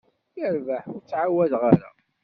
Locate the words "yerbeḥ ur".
0.39-1.01